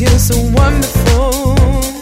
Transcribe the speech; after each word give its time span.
you're 0.00 0.18
so 0.18 0.40
wonderful. 0.54 1.99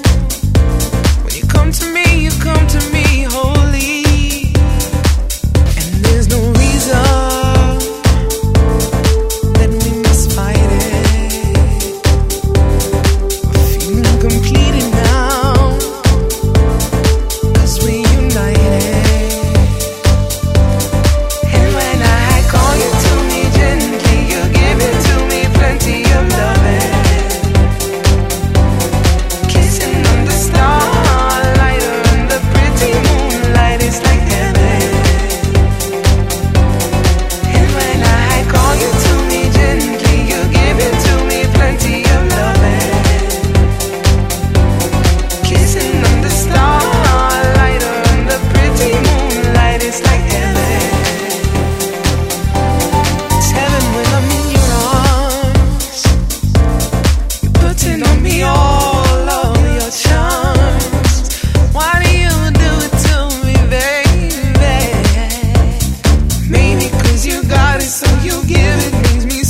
because 66.76 67.26
you 67.26 67.42
got 67.44 67.76
it, 67.80 67.88
so 67.88 68.06
you 68.20 68.44
give 68.46 68.76
it, 68.86 68.92
brings 69.04 69.26
me 69.26 69.42